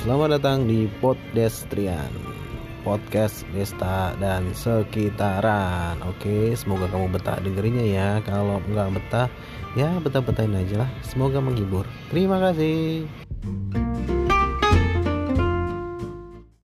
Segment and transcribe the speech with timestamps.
[0.00, 2.08] Selamat datang di Poddestrian
[2.80, 6.00] Podcast Desta dan sekitaran.
[6.08, 8.08] Oke, semoga kamu betah dengerinnya ya.
[8.24, 9.28] Kalau nggak betah,
[9.76, 10.90] ya betah-betahin aja lah.
[11.04, 11.84] Semoga menghibur.
[12.08, 13.04] Terima kasih.